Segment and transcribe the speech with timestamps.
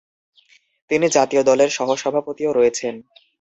[0.91, 2.95] তিনি জাতীয় দলের সহ-সভাপতিও রয়েছেন।